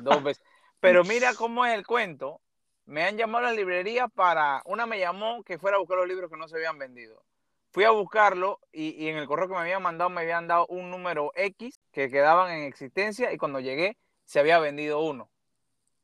Dos 0.03 0.23
veces. 0.23 0.43
Pero 0.81 1.05
mira 1.05 1.35
cómo 1.35 1.65
es 1.65 1.75
el 1.75 1.87
cuento. 1.87 2.41
Me 2.87 3.05
han 3.05 3.17
llamado 3.17 3.47
a 3.47 3.51
la 3.51 3.57
librería 3.57 4.09
para. 4.09 4.63
Una 4.67 4.87
me 4.87 4.99
llamó 4.99 5.43
que 5.43 5.59
fuera 5.59 5.77
a 5.77 5.81
buscar 5.81 5.99
los 5.99 6.09
libros 6.09 6.31
que 6.31 6.37
no 6.37 6.49
se 6.49 6.57
habían 6.57 6.79
vendido. 6.79 7.23
Fui 7.71 7.85
a 7.85 7.91
buscarlo 7.91 8.61
y, 8.73 9.09
en 9.09 9.17
el 9.17 9.27
correo 9.27 9.49
que 9.49 9.55
me 9.55 9.61
habían 9.61 9.83
mandado 9.83 10.09
me 10.09 10.21
habían 10.21 10.47
dado 10.47 10.67
un 10.69 10.91
número 10.91 11.33
X 11.35 11.81
que 11.91 12.09
quedaban 12.09 12.53
en 12.53 12.65
existencia 12.65 13.33
y 13.33 13.39
cuando 13.39 13.59
llegué 13.59 13.97
se 14.25 14.39
había 14.39 14.59
vendido 14.59 15.01
uno. 15.01 15.29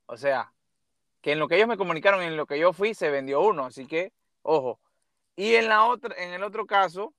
O 0.06 0.16
sea, 0.16 0.52
que 1.20 1.32
en 1.32 1.38
lo 1.38 1.46
que 1.46 1.56
ellos 1.56 1.68
me 1.68 1.76
comunicaron, 1.76 2.22
en 2.22 2.36
lo 2.36 2.46
que 2.46 2.58
yo 2.58 2.72
fui, 2.72 2.94
se 2.94 3.10
vendió 3.10 3.40
uno, 3.40 3.66
así 3.66 3.86
que, 3.86 4.12
ojo. 4.42 4.80
Y 5.40 5.54
en, 5.54 5.68
la 5.68 5.86
otra, 5.86 6.14
en 6.18 6.34
el 6.34 6.42
otro 6.42 6.66
caso, 6.66 7.14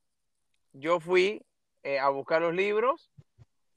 yo 0.73 0.99
fui 0.99 1.41
eh, 1.81 1.97
a 1.97 2.09
buscar 2.09 2.39
los 2.39 2.53
libros 2.53 3.09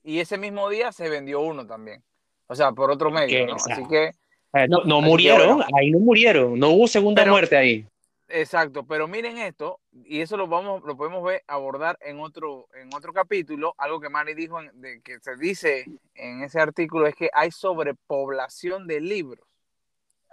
y 0.02 0.20
ese 0.20 0.36
mismo 0.36 0.68
día 0.68 0.92
se 0.92 1.08
vendió 1.08 1.40
uno 1.40 1.66
también. 1.66 2.02
O 2.46 2.54
sea, 2.54 2.72
por 2.72 2.90
otro 2.90 3.10
medio, 3.10 3.46
¿no? 3.46 3.54
Así 3.54 3.88
que... 3.88 4.10
Eh, 4.52 4.68
no, 4.68 4.84
no 4.84 5.00
murieron, 5.00 5.62
ahí 5.74 5.90
no 5.90 5.98
murieron, 5.98 6.58
no 6.58 6.72
hubo 6.72 6.86
segunda 6.86 7.24
muerte 7.24 7.56
ahí. 7.56 7.86
Exacto, 8.28 8.84
pero 8.86 9.08
miren 9.08 9.38
esto, 9.38 9.80
y 10.04 10.20
eso 10.20 10.36
lo 10.36 10.46
vamos, 10.46 10.82
lo 10.84 10.94
podemos 10.94 11.24
ver, 11.24 11.42
abordar 11.46 11.96
en 12.02 12.20
otro, 12.20 12.68
en 12.74 12.92
otro 12.94 13.14
capítulo, 13.14 13.74
algo 13.78 13.98
que 13.98 14.10
Mari 14.10 14.34
dijo, 14.34 14.58
de, 14.74 15.00
que 15.00 15.20
se 15.20 15.36
dice 15.36 15.86
en 16.14 16.42
ese 16.42 16.60
artículo, 16.60 17.06
es 17.06 17.14
que 17.14 17.30
hay 17.32 17.50
sobrepoblación 17.50 18.86
de 18.86 19.00
libros. 19.00 19.46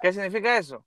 ¿Qué 0.01 0.11
significa 0.11 0.57
eso? 0.57 0.83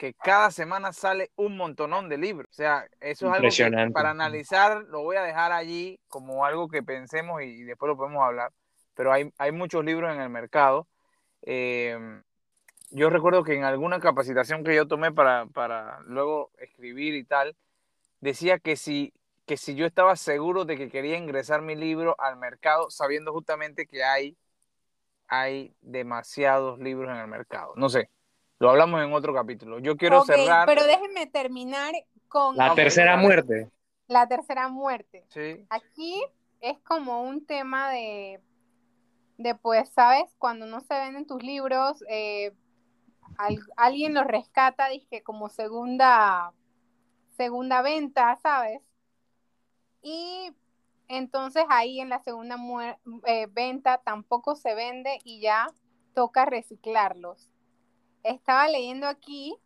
Que 0.00 0.14
cada 0.14 0.50
semana 0.50 0.94
sale 0.94 1.30
un 1.36 1.58
montonón 1.58 2.08
de 2.08 2.16
libros. 2.16 2.48
O 2.52 2.54
sea, 2.54 2.86
eso 3.00 3.26
es 3.26 3.34
algo 3.34 3.50
que 3.50 3.90
para 3.92 4.08
analizar 4.08 4.84
lo 4.84 5.02
voy 5.02 5.16
a 5.16 5.22
dejar 5.22 5.52
allí 5.52 6.00
como 6.08 6.46
algo 6.46 6.70
que 6.70 6.82
pensemos 6.82 7.42
y, 7.42 7.64
después 7.64 7.90
lo 7.90 7.98
podemos 7.98 8.22
hablar. 8.22 8.50
Pero 8.94 9.12
hay, 9.12 9.30
hay 9.36 9.52
muchos 9.52 9.84
libros 9.84 10.10
en 10.10 10.22
el 10.22 10.30
mercado. 10.30 10.88
Eh, 11.42 11.98
yo 12.92 13.10
recuerdo 13.10 13.44
que 13.44 13.54
en 13.54 13.64
alguna 13.64 14.00
capacitación 14.00 14.64
que 14.64 14.74
yo 14.74 14.88
tomé 14.88 15.12
para, 15.12 15.44
para 15.44 16.00
luego 16.06 16.50
escribir 16.56 17.14
y 17.14 17.24
tal, 17.24 17.54
decía 18.20 18.58
que 18.58 18.76
si, 18.76 19.12
que 19.44 19.58
si 19.58 19.74
yo 19.74 19.84
estaba 19.84 20.16
seguro 20.16 20.64
de 20.64 20.78
que 20.78 20.88
quería 20.88 21.18
ingresar 21.18 21.60
mi 21.60 21.74
libro 21.74 22.16
al 22.18 22.38
mercado, 22.38 22.90
sabiendo 22.90 23.34
justamente 23.34 23.86
que 23.86 24.02
hay, 24.02 24.34
hay 25.28 25.74
demasiados 25.82 26.78
libros 26.78 27.10
en 27.10 27.18
el 27.18 27.28
mercado. 27.28 27.74
No 27.76 27.90
sé, 27.90 28.08
lo 28.60 28.70
hablamos 28.70 29.02
en 29.02 29.12
otro 29.12 29.34
capítulo. 29.34 29.78
Yo 29.78 29.96
quiero 29.96 30.22
cerrar. 30.24 30.66
Pero 30.66 30.84
déjenme 30.84 31.26
terminar 31.26 31.94
con. 32.28 32.56
La 32.56 32.74
tercera 32.74 33.16
muerte. 33.16 33.70
La 34.06 34.28
tercera 34.28 34.68
muerte. 34.68 35.24
Sí. 35.28 35.66
Aquí 35.70 36.22
es 36.60 36.78
como 36.80 37.22
un 37.22 37.46
tema 37.46 37.90
de, 37.90 38.40
de 39.38 39.54
pues, 39.54 39.88
¿sabes? 39.88 40.24
Cuando 40.38 40.66
no 40.66 40.80
se 40.80 40.94
venden 40.94 41.26
tus 41.26 41.42
libros, 41.42 42.04
eh, 42.08 42.52
alguien 43.76 44.12
lo 44.12 44.24
rescata, 44.24 44.88
dije, 44.88 45.22
como 45.22 45.48
segunda, 45.48 46.52
segunda 47.38 47.80
venta, 47.80 48.38
¿sabes? 48.42 48.82
Y 50.02 50.52
entonces 51.08 51.64
ahí 51.70 52.00
en 52.00 52.10
la 52.10 52.22
segunda 52.22 52.56
eh, 53.24 53.46
venta 53.50 54.02
tampoco 54.04 54.54
se 54.54 54.74
vende 54.74 55.18
y 55.24 55.40
ya 55.40 55.66
toca 56.14 56.44
reciclarlos. 56.44 57.48
Estaba 58.22 58.68
leyendo 58.68 59.06
aquí 59.06 59.56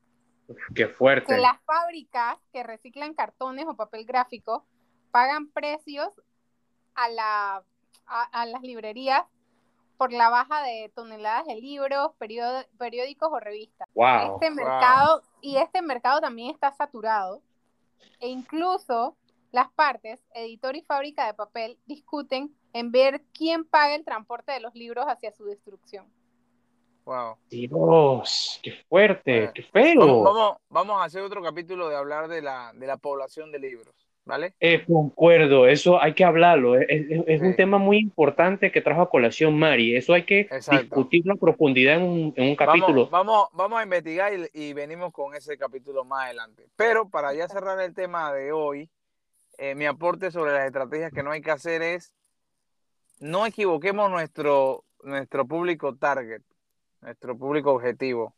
Qué 0.75 0.89
fuerte. 0.89 1.35
que 1.35 1.41
las 1.41 1.61
fábricas 1.63 2.39
que 2.53 2.63
reciclan 2.63 3.15
cartones 3.15 3.67
o 3.67 3.75
papel 3.75 4.05
gráfico 4.05 4.67
pagan 5.11 5.49
precios 5.49 6.09
a, 6.95 7.09
la, 7.09 7.65
a 8.07 8.47
las 8.47 8.63
librerías 8.63 9.25
por 9.97 10.13
la 10.13 10.29
baja 10.29 10.63
de 10.63 10.93
toneladas 10.95 11.47
de 11.47 11.57
libros, 11.57 12.13
periódicos 12.19 13.29
o 13.31 13.41
revistas. 13.41 13.89
este 14.35 14.51
mercado 14.51 15.23
y 15.41 15.57
este 15.57 15.83
mercado 15.83 16.21
también 16.21 16.51
está 16.51 16.73
saturado 16.73 17.43
e 18.21 18.29
incluso 18.29 19.17
las 19.53 19.71
partes, 19.71 20.21
editor 20.35 20.75
y 20.75 20.83
fábrica 20.83 21.27
de 21.27 21.35
papel, 21.35 21.79
discuten 21.87 22.55
en 22.73 22.91
ver 22.91 23.23
quién 23.33 23.65
paga 23.65 23.95
el 23.95 24.05
transporte 24.05 24.51
de 24.53 24.61
los 24.61 24.75
libros 24.75 25.07
hacia 25.07 25.33
su 25.33 25.45
destrucción. 25.45 26.13
Wow. 27.05 27.37
Dios, 27.51 28.61
qué 28.63 28.73
fuerte, 28.89 29.51
qué 29.55 29.63
feo. 29.63 30.23
Vamos, 30.23 30.57
vamos, 30.71 31.01
a 31.01 31.05
hacer 31.05 31.23
otro 31.23 31.43
capítulo 31.43 31.89
de 31.89 31.97
hablar 31.97 32.29
de 32.29 32.41
la, 32.41 32.73
de 32.75 32.87
la 32.87 32.97
población 32.97 33.53
de 33.53 33.59
libros. 33.59 33.95
¿vale? 34.25 34.55
Eh, 34.61 34.85
concuerdo, 34.87 35.67
eso 35.67 36.01
hay 36.01 36.15
que 36.15 36.25
hablarlo. 36.25 36.77
Es, 36.77 37.41
un 37.41 37.55
tema 37.57 37.79
muy 37.79 37.99
importante 37.99 38.73
que 38.73 38.81
trajo 38.81 39.03
a 39.03 39.11
colación 39.11 39.59
Mari. 39.59 39.97
Eso 39.97 40.15
hay 40.15 40.25
que 40.25 40.49
discutirlo 40.71 41.35
a 41.35 41.37
profundidad 41.37 41.97
en 41.97 42.33
un, 42.37 42.57
capítulo. 42.57 43.09
Vamos, 43.09 43.49
vamos, 43.53 43.79
a 43.79 43.83
investigar 43.83 44.33
y, 44.53 44.73
venimos 44.73 45.13
con 45.13 45.35
ese 45.35 45.57
capítulo 45.57 46.05
más 46.05 46.25
adelante. 46.25 46.69
Pero 46.77 47.09
para 47.09 47.35
ya 47.35 47.49
cerrar 47.49 47.81
el 47.81 47.95
tema 47.95 48.33
de 48.33 48.53
hoy, 48.53 48.91
eh, 49.59 49.75
mi 49.75 49.87
aporte 49.87 50.31
sobre 50.31 50.53
las 50.53 50.67
estrategias 50.67 51.13
que 51.13 51.23
no 51.23 51.31
hay 51.31 51.43
que 51.43 51.51
hacer 51.51 51.83
es 51.83 52.13
no 53.21 53.47
equivoquemos 53.47 54.11
nuestro, 54.11 54.85
nuestro 55.03 55.47
público 55.47 55.95
target, 55.97 56.43
nuestro 57.05 57.39
público 57.39 57.73
objetivo. 57.73 58.35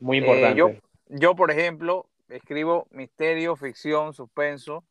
Muy 0.00 0.18
importante. 0.18 0.52
Eh, 0.52 0.56
yo, 0.56 0.70
yo, 1.08 1.36
por 1.36 1.50
ejemplo, 1.50 2.08
escribo 2.28 2.86
misterio, 2.90 3.56
ficción, 3.56 4.14
suspenso 4.14 4.84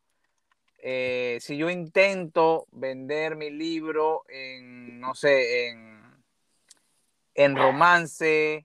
eh, 0.80 1.38
si 1.40 1.56
yo 1.56 1.70
intento 1.70 2.66
vender 2.70 3.34
mi 3.34 3.50
libro 3.50 4.24
en, 4.28 5.00
no 5.00 5.14
sé, 5.14 5.68
en, 5.68 6.00
en 7.34 7.56
romance, 7.56 8.64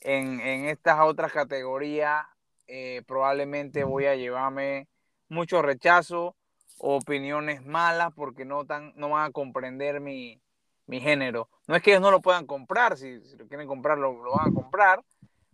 en, 0.00 0.40
en 0.40 0.64
estas 0.66 1.00
otras 1.00 1.32
categorías, 1.32 2.26
eh, 2.66 3.02
probablemente 3.06 3.84
voy 3.84 4.06
a 4.06 4.16
llevarme 4.16 4.88
mucho 5.28 5.62
rechazo 5.62 6.34
opiniones 6.78 7.64
malas 7.64 8.12
porque 8.14 8.44
no, 8.44 8.64
tan, 8.66 8.92
no 8.96 9.10
van 9.10 9.26
a 9.26 9.32
comprender 9.32 10.00
mi, 10.00 10.40
mi 10.86 11.00
género. 11.00 11.48
No 11.66 11.76
es 11.76 11.82
que 11.82 11.90
ellos 11.90 12.02
no 12.02 12.10
lo 12.10 12.20
puedan 12.20 12.46
comprar, 12.46 12.96
si, 12.96 13.18
lo 13.36 13.46
quieren 13.48 13.66
comprar 13.66 13.98
lo, 13.98 14.14
van 14.30 14.48
a 14.48 14.54
comprar, 14.54 15.02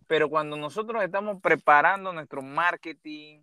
pero 0.07 0.29
cuando 0.29 0.57
nosotros 0.57 1.03
estamos 1.03 1.41
preparando 1.41 2.11
nuestro 2.13 2.41
marketing, 2.41 3.41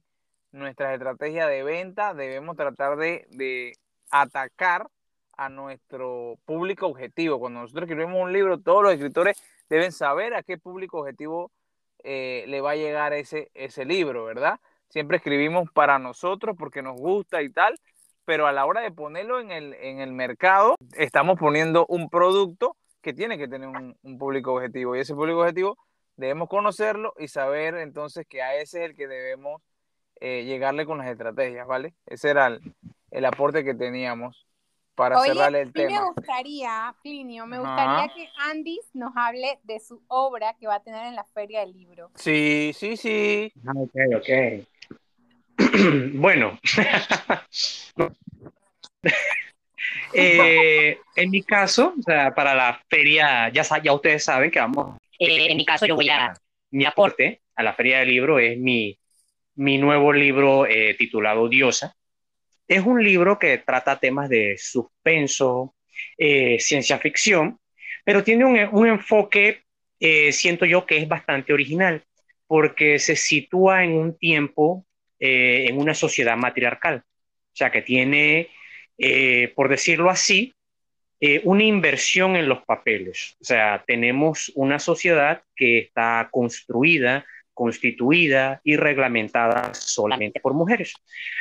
nuestra 0.52 0.92
estrategia 0.94 1.46
de 1.46 1.62
venta, 1.62 2.14
debemos 2.14 2.56
tratar 2.56 2.96
de, 2.96 3.74
atacar 4.10 4.88
a 5.36 5.48
nuestro 5.48 6.38
público 6.44 6.86
objetivo. 6.86 7.38
Cuando 7.38 7.60
nosotros 7.60 7.88
escribimos 7.88 8.20
un 8.22 8.32
libro, 8.32 8.58
todos 8.58 8.82
los 8.82 8.92
escritores 8.92 9.40
deben 9.68 9.92
saber 9.92 10.34
a 10.34 10.42
qué 10.42 10.58
público 10.58 10.98
objetivo 11.00 11.52
eh, 12.02 12.44
le 12.48 12.60
va 12.60 12.72
a 12.72 12.76
llegar 12.76 13.12
ese, 13.12 13.50
ese 13.54 13.84
libro, 13.84 14.24
¿verdad? 14.24 14.58
Siempre 14.88 15.18
escribimos 15.18 15.70
para 15.70 15.98
nosotros 15.98 16.56
porque 16.58 16.82
nos 16.82 16.98
gusta 16.98 17.42
y 17.42 17.50
tal, 17.50 17.78
pero 18.28 18.46
a 18.46 18.52
la 18.52 18.66
hora 18.66 18.82
de 18.82 18.90
ponerlo 18.90 19.40
en 19.40 19.50
el, 19.50 19.72
en 19.72 20.00
el 20.00 20.12
mercado, 20.12 20.76
estamos 20.98 21.38
poniendo 21.38 21.86
un 21.88 22.10
producto 22.10 22.76
que 23.00 23.14
tiene 23.14 23.38
que 23.38 23.48
tener 23.48 23.68
un, 23.68 23.96
un, 24.02 24.18
público 24.18 24.52
objetivo 24.52 24.94
y 24.94 25.00
ese 25.00 25.14
público 25.14 25.40
objetivo 25.40 25.78
debemos 26.16 26.50
conocerlo 26.50 27.14
y 27.18 27.28
saber 27.28 27.76
entonces 27.76 28.26
que 28.28 28.42
a 28.42 28.54
ese 28.56 28.84
es 28.84 28.90
el 28.90 28.96
que 28.96 29.08
debemos 29.08 29.62
eh, 30.20 30.44
llegarle 30.44 30.84
con 30.84 30.98
las 30.98 31.06
estrategias, 31.06 31.66
¿vale? 31.66 31.94
Ese 32.04 32.28
era 32.28 32.48
el, 33.10 33.24
aporte 33.24 33.64
que 33.64 33.72
teníamos 33.72 34.46
para 34.94 35.18
cerrarle 35.22 35.62
el 35.62 35.72
tema. 35.72 35.98
me 35.98 36.06
gustaría, 36.08 36.94
Plinio, 37.02 37.46
me 37.46 37.60
gustaría 37.60 38.12
que 38.14 38.28
Andy 38.50 38.78
nos 38.92 39.12
hable 39.16 39.58
de 39.62 39.80
su 39.80 40.02
obra 40.06 40.54
que 40.60 40.66
va 40.66 40.74
a 40.74 40.82
tener 40.82 41.06
en 41.06 41.16
la 41.16 41.24
Feria 41.24 41.60
del 41.60 41.72
Libro. 41.72 42.10
Sí, 42.14 42.72
sí, 42.74 42.98
sí. 42.98 43.50
Ah, 43.66 43.72
ok, 43.74 43.94
ok. 44.18 44.68
bueno. 46.14 46.58
Eh, 50.14 50.98
en 51.16 51.30
mi 51.30 51.42
caso, 51.42 51.94
o 51.98 52.02
sea, 52.02 52.34
para 52.34 52.54
la 52.54 52.80
feria, 52.88 53.50
ya, 53.50 53.62
ya 53.82 53.92
ustedes 53.92 54.24
saben 54.24 54.50
que 54.50 54.58
vamos. 54.58 54.98
Eh, 55.18 55.50
en 55.50 55.56
mi 55.56 55.66
caso, 55.66 55.84
yo 55.84 55.96
voy 55.96 56.08
a. 56.08 56.32
Mi 56.70 56.86
aporte 56.86 57.42
a 57.54 57.62
la 57.62 57.74
feria 57.74 57.98
del 57.98 58.08
libro 58.08 58.38
es 58.38 58.58
mi 58.58 58.98
mi 59.58 59.76
nuevo 59.76 60.12
libro 60.12 60.66
eh, 60.66 60.94
titulado 60.94 61.48
Diosa. 61.48 61.96
Es 62.68 62.84
un 62.84 63.02
libro 63.02 63.38
que 63.40 63.58
trata 63.58 63.98
temas 63.98 64.28
de 64.28 64.56
suspenso, 64.56 65.74
eh, 66.16 66.60
ciencia 66.60 66.98
ficción, 66.98 67.58
pero 68.04 68.22
tiene 68.22 68.44
un, 68.44 68.86
enfoque, 68.86 69.64
eh, 69.98 70.30
siento 70.30 70.64
yo, 70.64 70.86
que 70.86 70.98
es 70.98 71.08
bastante 71.08 71.52
original, 71.52 72.04
porque 72.46 73.00
se 73.00 73.16
sitúa 73.16 73.82
en 73.82 73.94
un 73.94 74.16
tiempo, 74.16 74.86
en 75.18 75.78
una 75.78 75.94
sociedad 75.94 76.36
matriarcal, 76.36 77.02
o 77.04 77.56
sea, 77.56 77.70
que 77.70 77.82
tiene, 77.82 78.50
por 79.54 79.68
decirlo 79.68 80.10
así, 80.10 80.54
una 81.44 81.64
inversión 81.64 82.36
en 82.36 82.48
los 82.48 82.64
papeles. 82.64 83.36
O 83.40 83.44
sea, 83.44 83.82
tenemos 83.86 84.52
una 84.54 84.78
sociedad 84.78 85.42
que 85.56 85.78
está 85.78 86.28
construida 86.30 87.24
constituida 87.58 88.60
y 88.62 88.76
reglamentada 88.76 89.74
solamente 89.74 90.38
por 90.38 90.54
mujeres. 90.54 90.94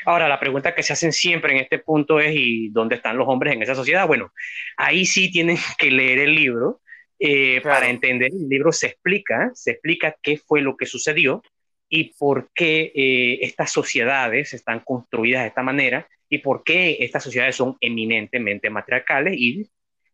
Ahora, 0.04 0.28
la 0.28 0.40
pregunta 0.40 0.74
que 0.74 0.82
se 0.82 0.94
hacen 0.94 1.14
siempre 1.14 1.52
en 1.54 1.60
este 1.60 1.78
punto 1.78 2.20
es, 2.20 2.34
¿y 2.36 2.70
dónde 2.70 2.96
están 2.96 3.18
los 3.18 3.28
hombres 3.28 3.54
en 3.54 3.62
esa 3.62 3.76
sociedad? 3.76 4.08
Bueno, 4.08 4.34
ahí 4.78 5.06
sí 5.06 5.32
tienen 5.32 5.58
que 5.78 5.92
leer 5.92 6.18
el 6.18 6.34
libro 6.34 6.82
eh, 7.20 7.62
para 7.62 7.88
entender. 7.88 8.32
El 8.32 8.50
libro 8.50 8.72
se 8.72 8.88
explica, 8.88 9.52
se 9.54 9.70
explica 9.74 10.16
qué 10.20 10.38
fue 10.38 10.62
lo 10.62 10.76
que 10.76 10.88
sucedió 10.88 11.44
y 11.90 12.16
por 12.16 12.50
qué 12.54 12.92
eh, 12.96 13.40
estas 13.42 13.72
sociedades 13.72 14.54
están 14.54 14.82
construidas 14.82 15.44
de 15.44 15.48
esta 15.50 15.64
manera 15.64 16.08
y 16.30 16.40
por 16.40 16.64
qué 16.64 16.98
estas 17.00 17.24
sociedades 17.24 17.56
son 17.56 17.78
eminentemente 17.80 18.70
matriarcales 18.70 19.34
y 19.38 19.70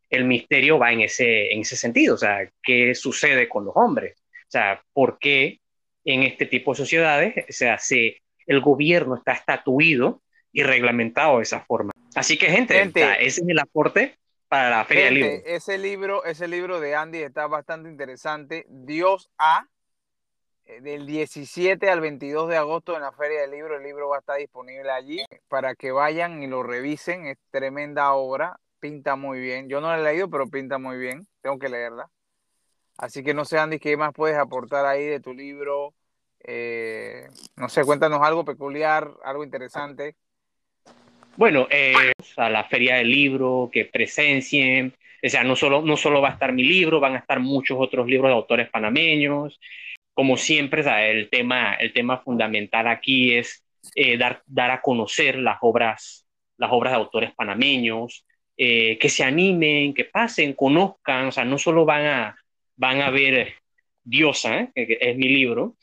el 0.09 0.25
misterio 0.25 0.77
va 0.77 0.91
en 0.91 1.01
ese, 1.01 1.51
en 1.51 1.61
ese 1.61 1.75
sentido, 1.75 2.15
o 2.15 2.17
sea, 2.17 2.47
qué 2.61 2.93
sucede 2.93 3.49
con 3.49 3.65
los 3.65 3.73
hombres 3.75 4.23
sea, 4.53 4.83
¿por 4.93 5.17
qué 5.19 5.59
en 6.05 6.23
este 6.23 6.45
tipo 6.45 6.71
de 6.71 6.77
sociedades, 6.77 7.45
o 7.49 7.51
sea, 7.51 7.77
se, 7.77 8.21
el 8.45 8.61
gobierno 8.61 9.15
está 9.15 9.33
estatuido 9.33 10.21
y 10.51 10.63
reglamentado 10.63 11.37
de 11.37 11.43
esa 11.43 11.61
forma? 11.61 11.91
Así 12.15 12.37
que, 12.37 12.47
gente, 12.47 12.79
ese 12.81 13.19
es 13.19 13.43
el 13.47 13.59
aporte 13.59 14.17
para 14.47 14.69
la 14.69 14.85
Feria 14.85 15.05
del 15.05 15.13
Libro. 15.15 15.31
Ese 15.45 15.77
libro, 15.77 16.25
ese 16.25 16.47
libro 16.47 16.79
de 16.79 16.95
Andy 16.95 17.19
está 17.19 17.47
bastante 17.47 17.89
interesante. 17.89 18.65
Dios 18.69 19.31
A, 19.39 19.65
eh, 19.65 19.67
del 20.81 21.05
17 21.05 21.89
al 21.89 22.01
22 22.01 22.49
de 22.49 22.57
agosto 22.57 22.95
en 22.95 23.01
la 23.01 23.11
Feria 23.11 23.41
del 23.41 23.51
Libro. 23.51 23.77
El 23.77 23.83
libro 23.83 24.09
va 24.09 24.17
a 24.17 24.19
estar 24.19 24.37
disponible 24.37 24.89
allí 24.89 25.23
para 25.47 25.75
que 25.75 25.91
vayan 25.91 26.41
y 26.41 26.47
lo 26.47 26.63
revisen. 26.63 27.25
Es 27.27 27.37
tremenda 27.51 28.13
obra, 28.13 28.59
pinta 28.79 29.15
muy 29.15 29.39
bien. 29.39 29.69
Yo 29.69 29.81
no 29.81 29.89
la 29.89 29.99
he 29.99 30.03
leído, 30.03 30.29
pero 30.29 30.47
pinta 30.47 30.77
muy 30.77 30.97
bien. 30.97 31.27
Tengo 31.41 31.59
que 31.59 31.69
leerla. 31.69 32.09
Así 32.97 33.23
que 33.23 33.33
no 33.33 33.45
sé, 33.45 33.57
Andy, 33.57 33.79
¿qué 33.79 33.97
más 33.97 34.13
puedes 34.13 34.37
aportar 34.37 34.85
ahí 34.85 35.05
de 35.05 35.19
tu 35.19 35.33
libro? 35.33 35.93
Eh, 36.43 37.27
no 37.55 37.69
sé, 37.69 37.83
cuéntanos 37.83 38.21
algo 38.21 38.45
peculiar, 38.45 39.11
algo 39.23 39.43
interesante. 39.43 40.15
Bueno, 41.35 41.67
eh, 41.71 42.11
a 42.37 42.49
la 42.49 42.63
feria 42.65 42.95
del 42.95 43.09
libro, 43.09 43.69
que 43.71 43.85
presencien, 43.85 44.93
o 45.23 45.29
sea, 45.29 45.43
no 45.43 45.55
solo, 45.55 45.81
no 45.81 45.97
solo 45.97 46.21
va 46.21 46.29
a 46.29 46.33
estar 46.33 46.53
mi 46.53 46.63
libro, 46.63 46.99
van 46.99 47.15
a 47.15 47.19
estar 47.19 47.39
muchos 47.39 47.77
otros 47.79 48.05
libros 48.05 48.29
de 48.29 48.35
autores 48.35 48.69
panameños. 48.69 49.59
Como 50.13 50.38
siempre, 50.38 50.84
el, 51.10 51.29
tema, 51.29 51.74
el 51.75 51.93
tema 51.93 52.20
fundamental 52.20 52.88
aquí 52.88 53.34
es 53.34 53.63
eh, 53.96 54.17
dar, 54.17 54.43
dar 54.46 54.72
a 54.72 54.82
conocer 54.82 55.38
las 55.38 55.58
obras, 55.62 56.27
las 56.58 56.72
obras 56.72 56.93
de 56.93 56.98
autores 56.98 57.34
panameños, 57.36 58.25
eh, 58.58 58.98
que 59.00 59.10
se 59.10 59.24
animen, 59.24 59.93
que 59.93 60.05
pasen, 60.05 60.53
conozcan, 60.53 61.27
o 61.27 61.32
sea, 61.32 61.46
no 61.46 61.58
solo 61.58 61.86
van 61.86 62.05
a, 62.05 62.36
van 62.75 63.01
a 63.01 63.10
ver 63.10 63.55
Diosa, 64.03 64.70
que 64.75 64.98
es 65.00 65.17
mi 65.17 65.29
libro, 65.29 65.75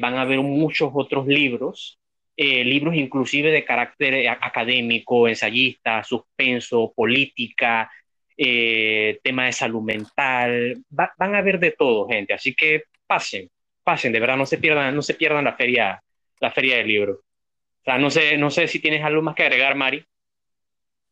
van 0.00 0.16
a 0.16 0.24
ver 0.24 0.40
muchos 0.40 0.90
otros 0.94 1.26
libros 1.26 2.00
eh, 2.42 2.64
libros 2.64 2.94
inclusive 2.94 3.50
de 3.50 3.66
carácter 3.66 4.14
eh, 4.14 4.26
académico, 4.26 5.28
ensayista, 5.28 6.02
suspenso, 6.02 6.90
política, 6.96 7.90
eh, 8.34 9.18
tema 9.22 9.44
de 9.44 9.52
salud 9.52 9.82
mental, 9.82 10.82
van 10.88 11.34
a 11.34 11.42
ver 11.42 11.58
de 11.58 11.72
todo, 11.72 12.08
gente. 12.08 12.32
Así 12.32 12.54
que 12.54 12.84
pasen, 13.10 13.50
pasen, 13.82 14.12
de 14.12 14.20
verdad, 14.20 14.36
no 14.36 14.46
se 14.46 14.56
pierdan, 14.56 14.94
no 14.94 15.02
se 15.02 15.14
pierdan 15.14 15.42
la 15.42 15.56
feria, 15.56 16.00
la 16.38 16.52
feria 16.52 16.76
del 16.76 16.86
libro. 16.86 17.14
O 17.14 17.84
sea, 17.84 17.98
no 17.98 18.08
sé, 18.08 18.38
no 18.38 18.50
sé 18.50 18.68
si 18.68 18.78
tienes 18.78 19.02
algo 19.02 19.20
más 19.20 19.34
que 19.34 19.42
agregar, 19.42 19.74
Mari. 19.74 20.06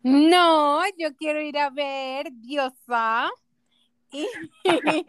No, 0.04 0.80
yo 0.96 1.16
quiero 1.16 1.40
ir 1.40 1.58
a 1.58 1.70
ver 1.70 2.28
Diosa. 2.30 3.28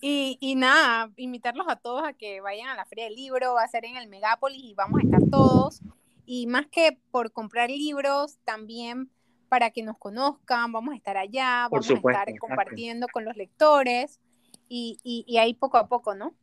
Y, 0.00 0.36
y, 0.40 0.54
nada, 0.54 1.10
invitarlos 1.16 1.66
a 1.68 1.76
todos 1.76 2.06
a 2.06 2.12
que 2.12 2.40
vayan 2.40 2.68
a 2.68 2.76
la 2.76 2.84
Feria 2.84 3.04
del 3.04 3.16
Libro, 3.16 3.54
va 3.54 3.64
a 3.64 3.68
ser 3.68 3.84
en 3.84 3.96
el 3.96 4.06
Megápolis 4.06 4.62
y 4.62 4.74
vamos 4.74 5.00
a 5.00 5.04
estar 5.04 5.20
todos. 5.30 5.80
Y 6.26 6.46
más 6.46 6.66
que 6.66 6.98
por 7.10 7.32
comprar 7.32 7.70
libros, 7.70 8.38
también 8.44 9.10
para 9.48 9.70
que 9.70 9.82
nos 9.82 9.96
conozcan, 9.98 10.72
vamos 10.72 10.92
a 10.92 10.96
estar 10.96 11.16
allá, 11.16 11.68
vamos 11.70 11.90
a 11.90 11.94
estar 11.94 12.38
compartiendo 12.38 13.06
con 13.12 13.24
los 13.24 13.36
lectores 13.36 14.20
y, 14.68 15.24
y, 15.26 15.38
ahí 15.38 15.54
poco 15.54 15.78
a 15.78 15.88
poco, 15.88 16.14
¿no? 16.14 16.34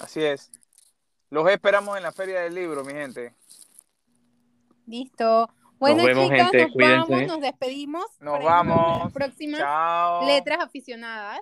Así 0.00 0.22
es. 0.22 0.50
Los 1.30 1.48
esperamos 1.48 1.96
en 1.96 2.02
la 2.02 2.12
Feria 2.12 2.40
del 2.40 2.54
Libro, 2.54 2.84
mi 2.84 2.92
gente. 2.92 3.34
Listo. 4.86 5.48
Bueno, 5.78 6.02
chicas, 6.02 6.52
nos 6.52 6.74
vamos, 6.74 7.26
nos 7.26 7.40
despedimos. 7.40 8.04
Nos 8.20 8.44
vamos. 8.44 9.04
La 9.04 9.10
próxima 9.10 10.20
letras 10.26 10.58
aficionadas. 10.60 11.40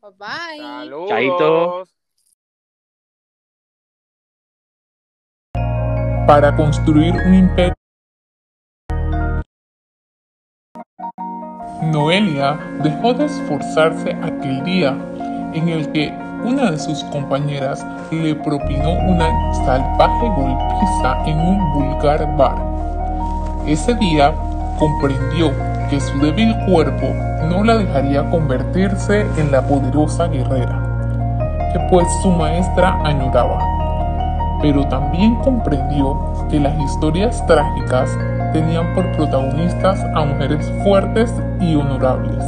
Bye 0.00 0.10
bye. 0.16 0.58
Saludos. 0.58 1.08
Chaito. 1.08 1.84
Para 6.26 6.54
construir 6.56 7.14
un 7.14 7.34
imperio. 7.34 7.74
Noelia 11.82 12.54
dejó 12.82 13.14
de 13.14 13.26
esforzarse 13.26 14.10
aquel 14.22 14.64
día 14.64 15.07
en 15.54 15.68
el 15.68 15.90
que 15.92 16.12
una 16.44 16.70
de 16.70 16.78
sus 16.78 17.02
compañeras 17.04 17.84
le 18.10 18.34
propinó 18.34 18.92
una 18.92 19.28
salvaje 19.64 20.28
golpiza 20.36 21.24
en 21.26 21.38
un 21.40 21.72
vulgar 21.72 22.36
bar. 22.36 22.56
Ese 23.66 23.94
día 23.94 24.32
comprendió 24.78 25.52
que 25.90 26.00
su 26.00 26.18
débil 26.20 26.54
cuerpo 26.66 27.06
no 27.48 27.64
la 27.64 27.76
dejaría 27.78 28.28
convertirse 28.30 29.26
en 29.36 29.50
la 29.50 29.62
poderosa 29.62 30.28
guerrera, 30.28 30.80
que 31.72 31.80
pues 31.90 32.06
su 32.22 32.30
maestra 32.30 32.98
añoraba. 33.04 33.58
Pero 34.62 34.86
también 34.88 35.36
comprendió 35.36 36.16
que 36.50 36.60
las 36.60 36.78
historias 36.78 37.44
trágicas 37.46 38.10
tenían 38.52 38.94
por 38.94 39.10
protagonistas 39.12 40.02
a 40.14 40.24
mujeres 40.24 40.72
fuertes 40.82 41.32
y 41.60 41.74
honorables, 41.74 42.44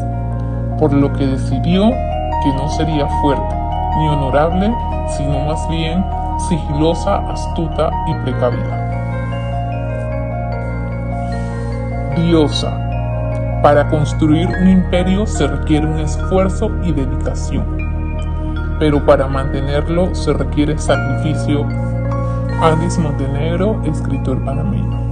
por 0.79 0.93
lo 0.93 1.13
que 1.13 1.27
decidió 1.27 1.91
que 2.43 2.53
no 2.55 2.69
sería 2.69 3.07
fuerte 3.21 3.55
ni 3.99 4.09
honorable, 4.09 4.75
sino 5.17 5.41
más 5.41 5.69
bien 5.69 6.05
sigilosa, 6.49 7.19
astuta 7.31 7.91
y 8.07 8.15
precavida. 8.25 8.77
Diosa. 12.17 12.77
Para 13.63 13.89
construir 13.89 14.49
un 14.49 14.69
imperio 14.71 15.27
se 15.27 15.47
requiere 15.47 15.87
un 15.87 15.99
esfuerzo 15.99 16.71
y 16.83 16.93
dedicación, 16.93 17.77
pero 18.79 19.05
para 19.05 19.27
mantenerlo 19.27 20.15
se 20.15 20.33
requiere 20.33 20.79
sacrificio. 20.79 21.67
Alice 22.63 22.99
Montenegro, 22.99 23.83
escritor 23.85 24.43
panameño. 24.45 25.10